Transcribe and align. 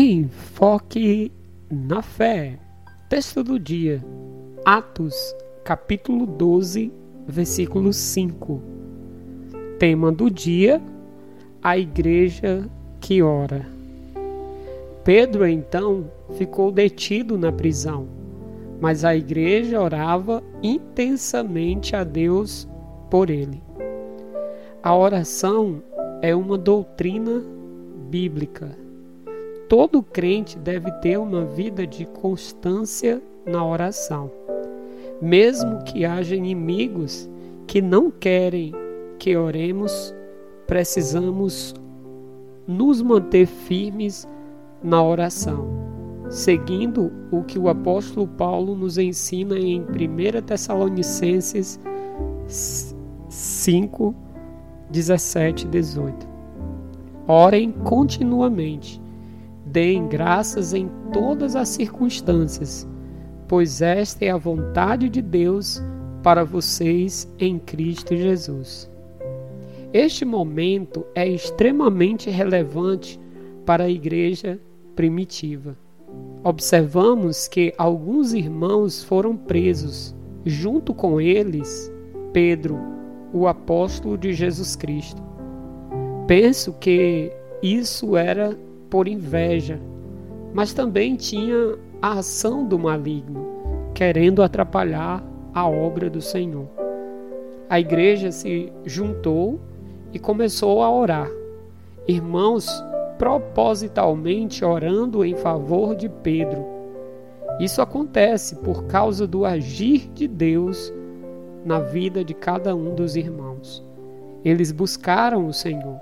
Enfoque 0.00 1.32
na 1.68 2.02
fé. 2.02 2.56
Texto 3.10 3.42
do 3.42 3.58
dia. 3.58 4.00
Atos, 4.64 5.34
capítulo 5.64 6.24
12, 6.24 6.92
versículo 7.26 7.92
5. 7.92 8.62
Tema 9.76 10.12
do 10.12 10.30
dia: 10.30 10.80
A 11.60 11.76
igreja 11.76 12.70
que 13.00 13.20
ora. 13.24 13.66
Pedro 15.02 15.44
então 15.44 16.08
ficou 16.34 16.70
detido 16.70 17.36
na 17.36 17.50
prisão, 17.50 18.06
mas 18.80 19.04
a 19.04 19.16
igreja 19.16 19.82
orava 19.82 20.44
intensamente 20.62 21.96
a 21.96 22.04
Deus 22.04 22.68
por 23.10 23.30
ele. 23.30 23.60
A 24.80 24.96
oração 24.96 25.82
é 26.22 26.36
uma 26.36 26.56
doutrina 26.56 27.42
bíblica 28.08 28.86
todo 29.68 30.02
crente 30.02 30.58
deve 30.58 30.90
ter 30.92 31.18
uma 31.18 31.44
vida 31.44 31.86
de 31.86 32.06
constância 32.06 33.22
na 33.44 33.64
oração. 33.64 34.30
Mesmo 35.20 35.82
que 35.84 36.04
haja 36.04 36.34
inimigos 36.34 37.28
que 37.66 37.82
não 37.82 38.10
querem 38.10 38.72
que 39.18 39.36
oremos, 39.36 40.14
precisamos 40.66 41.74
nos 42.66 43.02
manter 43.02 43.46
firmes 43.46 44.26
na 44.82 45.02
oração, 45.02 45.66
seguindo 46.30 47.12
o 47.30 47.42
que 47.42 47.58
o 47.58 47.68
apóstolo 47.68 48.26
Paulo 48.26 48.74
nos 48.74 48.96
ensina 48.96 49.58
em 49.58 49.80
1 49.80 50.42
Tessalonicenses 50.46 51.78
5, 53.28 54.14
17 54.90 55.66
e 55.66 55.68
18. 55.68 56.28
Orem 57.26 57.72
continuamente 57.72 59.00
Deem 59.70 60.08
graças 60.08 60.72
em 60.72 60.90
todas 61.12 61.54
as 61.54 61.68
circunstâncias, 61.68 62.88
pois 63.46 63.82
esta 63.82 64.24
é 64.24 64.30
a 64.30 64.36
vontade 64.38 65.10
de 65.10 65.20
Deus 65.20 65.82
para 66.22 66.42
vocês 66.42 67.30
em 67.38 67.58
Cristo 67.58 68.16
Jesus. 68.16 68.90
Este 69.92 70.24
momento 70.24 71.04
é 71.14 71.28
extremamente 71.28 72.30
relevante 72.30 73.20
para 73.66 73.84
a 73.84 73.90
igreja 73.90 74.58
primitiva. 74.96 75.76
Observamos 76.42 77.46
que 77.46 77.74
alguns 77.76 78.32
irmãos 78.32 79.04
foram 79.04 79.36
presos, 79.36 80.14
junto 80.46 80.94
com 80.94 81.20
eles, 81.20 81.92
Pedro, 82.32 82.78
o 83.34 83.46
apóstolo 83.46 84.16
de 84.16 84.32
Jesus 84.32 84.74
Cristo. 84.76 85.22
Penso 86.26 86.72
que 86.72 87.30
isso 87.62 88.16
era 88.16 88.56
por 88.90 89.08
inveja, 89.08 89.80
mas 90.52 90.72
também 90.72 91.16
tinha 91.16 91.76
a 92.00 92.18
ação 92.18 92.64
do 92.66 92.78
maligno, 92.78 93.46
querendo 93.94 94.42
atrapalhar 94.42 95.22
a 95.52 95.68
obra 95.68 96.08
do 96.08 96.20
Senhor. 96.20 96.66
A 97.68 97.78
igreja 97.78 98.30
se 98.32 98.72
juntou 98.84 99.60
e 100.12 100.18
começou 100.18 100.82
a 100.82 100.90
orar. 100.90 101.28
Irmãos 102.06 102.68
propositalmente 103.18 104.64
orando 104.64 105.24
em 105.24 105.34
favor 105.34 105.94
de 105.94 106.08
Pedro. 106.08 106.64
Isso 107.58 107.82
acontece 107.82 108.54
por 108.56 108.84
causa 108.84 109.26
do 109.26 109.44
agir 109.44 110.08
de 110.14 110.28
Deus 110.28 110.92
na 111.64 111.80
vida 111.80 112.24
de 112.24 112.32
cada 112.32 112.74
um 112.74 112.94
dos 112.94 113.16
irmãos. 113.16 113.84
Eles 114.44 114.70
buscaram 114.70 115.46
o 115.46 115.52
Senhor. 115.52 115.98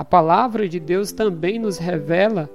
A 0.00 0.04
palavra 0.04 0.66
de 0.66 0.80
Deus 0.80 1.12
também 1.12 1.58
nos 1.58 1.76
revela 1.76 2.48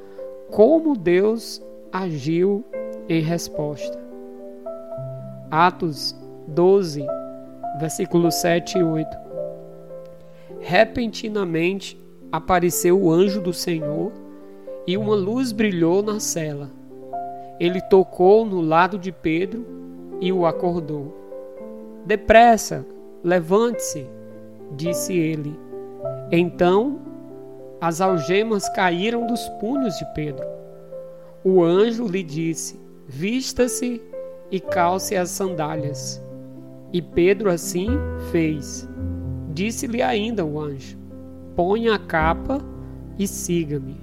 como 0.49 0.97
Deus 0.97 1.61
agiu 1.93 2.65
em 3.07 3.21
resposta. 3.21 3.99
Atos 5.51 6.15
12, 6.47 7.05
versículos 7.79 8.33
7 8.33 8.79
e 8.79 8.83
8. 8.83 9.17
Repentinamente 10.59 12.03
apareceu 12.31 12.99
o 12.99 13.11
anjo 13.11 13.39
do 13.39 13.53
Senhor 13.53 14.11
e 14.87 14.97
uma 14.97 15.13
luz 15.13 15.51
brilhou 15.51 16.01
na 16.01 16.19
cela. 16.19 16.71
Ele 17.59 17.79
tocou 17.79 18.43
no 18.43 18.59
lado 18.59 18.97
de 18.97 19.11
Pedro 19.11 19.63
e 20.19 20.33
o 20.33 20.47
acordou. 20.47 21.15
Depressa, 22.07 22.83
levante-se, 23.23 24.07
disse 24.75 25.13
ele. 25.15 25.55
Então 26.31 27.13
as 27.85 28.01
algemas 28.01 28.67
caíram 28.69 29.27
dos 29.27 29.47
punhos 29.59 29.95
de 29.99 30.05
Pedro. 30.15 30.43
O 31.43 31.63
anjo 31.63 32.07
lhe 32.07 32.23
disse: 32.23 32.79
Vista-se 33.07 34.01
e 34.49 34.59
calce 34.59 35.15
as 35.15 35.29
sandálias. 35.29 36.19
E 36.91 36.99
Pedro 36.99 37.47
assim 37.47 37.89
fez. 38.31 38.89
Disse-lhe 39.53 40.01
ainda 40.01 40.43
o 40.43 40.59
anjo: 40.59 40.97
Ponha 41.55 41.93
a 41.93 41.99
capa 41.99 42.59
e 43.19 43.27
siga-me. 43.27 43.97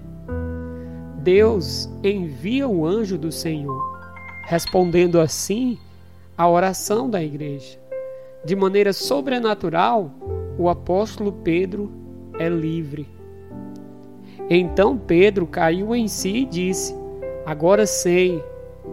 Deus 1.18 1.90
envia 2.04 2.68
o 2.68 2.86
anjo 2.86 3.18
do 3.18 3.32
Senhor, 3.32 4.00
respondendo 4.44 5.18
assim 5.18 5.76
à 6.38 6.48
oração 6.48 7.10
da 7.10 7.20
igreja. 7.20 7.80
De 8.44 8.54
maneira 8.54 8.92
sobrenatural, 8.92 10.08
o 10.56 10.68
apóstolo 10.68 11.32
Pedro 11.32 11.90
é 12.38 12.48
livre. 12.48 13.21
Então 14.50 14.98
Pedro 14.98 15.46
caiu 15.46 15.94
em 15.94 16.08
si 16.08 16.38
e 16.38 16.44
disse: 16.44 16.94
Agora 17.46 17.86
sei, 17.86 18.42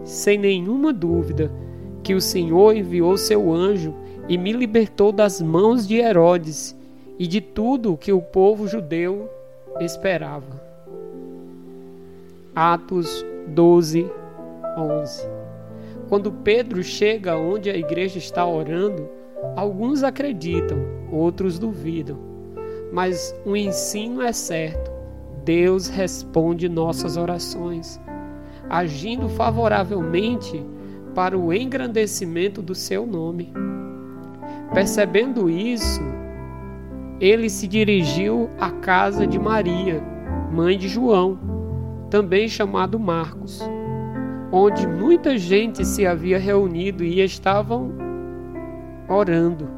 sem 0.04 0.38
nenhuma 0.38 0.92
dúvida, 0.92 1.50
que 2.02 2.14
o 2.14 2.20
Senhor 2.20 2.76
enviou 2.76 3.16
seu 3.16 3.52
anjo 3.52 3.94
e 4.28 4.38
me 4.38 4.52
libertou 4.52 5.12
das 5.12 5.40
mãos 5.40 5.86
de 5.86 5.96
Herodes 5.96 6.76
e 7.18 7.26
de 7.26 7.40
tudo 7.40 7.96
que 7.96 8.12
o 8.12 8.22
povo 8.22 8.66
judeu 8.66 9.28
esperava. 9.80 10.60
Atos 12.54 13.24
12, 13.48 14.10
11 14.76 15.28
Quando 16.08 16.32
Pedro 16.32 16.82
chega 16.82 17.36
onde 17.36 17.70
a 17.70 17.76
igreja 17.76 18.18
está 18.18 18.46
orando, 18.46 19.08
alguns 19.56 20.02
acreditam, 20.02 20.78
outros 21.12 21.58
duvidam, 21.58 22.18
mas 22.92 23.34
o 23.44 23.56
ensino 23.56 24.22
é 24.22 24.32
certo 24.32 24.99
Deus 25.44 25.88
responde 25.88 26.68
nossas 26.68 27.16
orações, 27.16 28.00
agindo 28.68 29.28
favoravelmente 29.28 30.64
para 31.14 31.36
o 31.36 31.52
engrandecimento 31.52 32.60
do 32.60 32.74
seu 32.74 33.06
nome. 33.06 33.52
Percebendo 34.72 35.48
isso, 35.48 36.00
ele 37.20 37.48
se 37.48 37.66
dirigiu 37.66 38.50
à 38.60 38.70
casa 38.70 39.26
de 39.26 39.38
Maria, 39.38 40.02
mãe 40.52 40.78
de 40.78 40.88
João, 40.88 41.38
também 42.10 42.48
chamado 42.48 42.98
Marcos, 42.98 43.60
onde 44.52 44.86
muita 44.86 45.38
gente 45.38 45.84
se 45.84 46.06
havia 46.06 46.38
reunido 46.38 47.02
e 47.02 47.20
estavam 47.20 47.92
orando. 49.08 49.68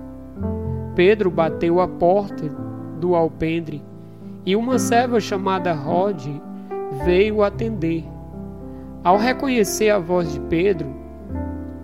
Pedro 0.94 1.30
bateu 1.30 1.80
a 1.80 1.88
porta 1.88 2.48
do 3.00 3.14
alpendre 3.14 3.91
e 4.44 4.56
uma 4.56 4.78
serva 4.78 5.20
chamada 5.20 5.72
Rod 5.72 6.26
veio 7.04 7.42
atender. 7.42 8.04
Ao 9.04 9.16
reconhecer 9.16 9.90
a 9.90 9.98
voz 9.98 10.32
de 10.32 10.40
Pedro, 10.40 10.88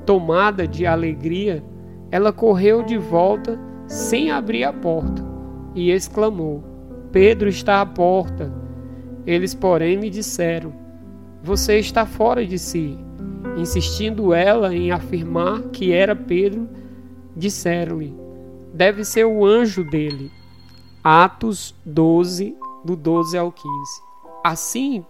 tomada 0.06 0.66
de 0.66 0.86
alegria, 0.86 1.62
ela 2.10 2.32
correu 2.32 2.82
de 2.82 2.96
volta 2.96 3.58
sem 3.86 4.30
abrir 4.30 4.64
a 4.64 4.72
porta 4.72 5.24
e 5.74 5.90
exclamou: 5.90 6.62
Pedro 7.12 7.48
está 7.48 7.80
à 7.80 7.86
porta. 7.86 8.52
Eles, 9.26 9.54
porém, 9.54 9.96
lhe 9.96 10.10
disseram: 10.10 10.72
Você 11.42 11.78
está 11.78 12.06
fora 12.06 12.46
de 12.46 12.58
si. 12.58 12.98
Insistindo 13.56 14.32
ela 14.32 14.74
em 14.74 14.90
afirmar 14.90 15.62
que 15.72 15.92
era 15.92 16.14
Pedro, 16.14 16.68
disseram-lhe: 17.36 18.14
Deve 18.72 19.04
ser 19.04 19.24
o 19.24 19.44
anjo 19.44 19.84
dele. 19.84 20.30
Atos 21.02 21.74
12, 21.84 22.56
do 22.84 22.96
12 22.96 23.38
ao 23.38 23.52
15. 23.52 23.68
Assim, 24.44 25.04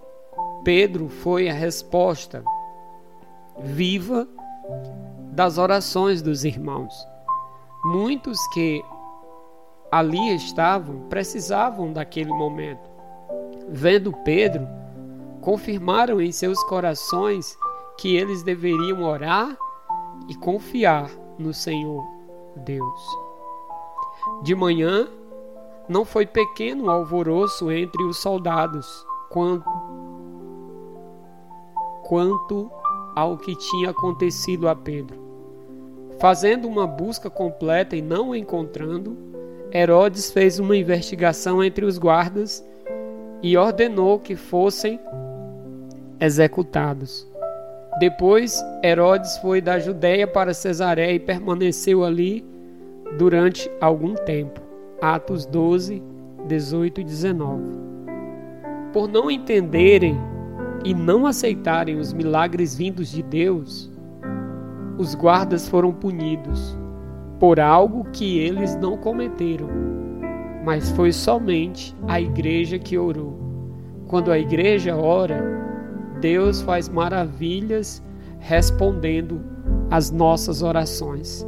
Pedro 0.65 1.09
foi 1.09 1.49
a 1.49 1.53
resposta 1.53 2.45
viva 3.61 4.29
das 5.33 5.59
orações 5.59 6.23
dos 6.23 6.45
irmãos. 6.45 6.95
Muitos 7.85 8.39
que 8.49 8.85
ali 9.91 10.35
estavam 10.35 11.01
precisavam 11.09 11.93
daquele 11.93 12.33
momento. 12.33 12.91
Vendo 13.69 14.13
Pedro, 14.25 14.67
confirmaram 15.41 16.21
em 16.21 16.33
seus 16.33 16.63
corações 16.65 17.57
que 17.97 18.17
eles 18.17 18.43
deveriam 18.43 19.03
orar 19.03 19.57
e 20.29 20.35
confiar 20.35 21.11
no 21.39 21.55
Senhor 21.55 22.05
Deus. 22.57 23.01
De 24.43 24.55
manhã, 24.55 25.09
não 25.89 26.05
foi 26.05 26.27
pequeno 26.27 26.85
o 26.85 26.91
alvoroço 26.91 27.73
entre 27.73 28.05
os 28.05 28.19
soldados, 28.19 29.07
quando, 29.31 29.65
quanto 32.05 32.71
ao 33.17 33.39
que 33.39 33.57
tinha 33.57 33.91
acontecido 33.91 34.69
a 34.69 34.77
Pedro. 34.77 35.19
Fazendo 36.19 36.69
uma 36.69 36.87
busca 36.87 37.31
completa 37.31 37.97
e 37.97 38.03
não 38.03 38.35
encontrando, 38.35 39.17
Herodes 39.73 40.31
fez 40.31 40.59
uma 40.59 40.77
investigação 40.77 41.63
entre 41.63 41.85
os 41.85 41.97
guardas 41.99 42.65
e 43.43 43.57
ordenou 43.57 44.19
que 44.19 44.35
fossem 44.35 45.01
executados. 46.21 47.27
Depois, 47.99 48.63
Herodes 48.83 49.39
foi 49.39 49.61
da 49.61 49.79
Judéia 49.79 50.27
para 50.27 50.55
Cesareia 50.55 51.13
e 51.13 51.21
permaneceu 51.21 52.05
ali 52.05 52.45
durante 53.17 53.71
algum 53.81 54.15
tempo. 54.15 54.68
Atos 55.01 55.47
12, 55.47 56.03
18 56.49 57.01
e 57.01 57.05
19. 57.05 57.63
Por 58.93 59.09
não 59.09 59.31
entenderem 59.31 60.19
e 60.85 60.93
não 60.93 61.25
aceitarem 61.25 61.99
os 62.01 62.13
milagres 62.13 62.75
vindos 62.75 63.09
de 63.09 63.23
Deus, 63.23 63.89
os 64.99 65.15
guardas 65.15 65.69
foram 65.69 65.93
punidos 65.93 66.77
por 67.39 67.61
algo 67.61 68.05
que 68.13 68.39
eles 68.39 68.75
não 68.75 68.97
cometeram, 68.97 69.69
mas 70.65 70.91
foi 70.91 71.13
somente 71.13 71.95
a 72.09 72.21
igreja 72.21 72.77
que 72.77 72.99
orou. 72.99 73.39
Quando 74.09 74.33
a 74.33 74.39
igreja 74.39 74.97
ora, 74.97 75.41
Deus 76.21 76.61
faz 76.61 76.89
maravilhas 76.89 78.03
respondendo 78.41 79.41
às 79.93 80.11
nossas 80.11 80.61
orações. 80.61 81.47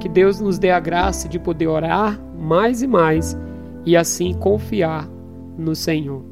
Que 0.00 0.08
Deus 0.08 0.40
nos 0.40 0.58
dê 0.58 0.70
a 0.70 0.80
graça 0.80 1.28
de 1.28 1.38
poder 1.38 1.66
orar 1.66 2.20
mais 2.38 2.82
e 2.82 2.86
mais 2.86 3.36
e 3.84 3.96
assim 3.96 4.34
confiar 4.34 5.08
no 5.56 5.74
Senhor. 5.74 6.24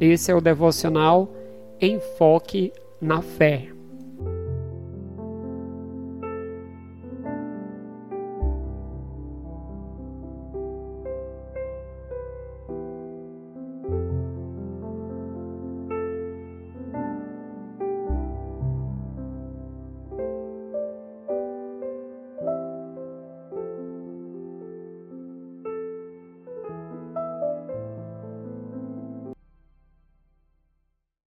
Esse 0.00 0.30
é 0.30 0.34
o 0.34 0.40
devocional 0.40 1.32
Enfoque 1.80 2.72
na 3.00 3.22
Fé. 3.22 3.69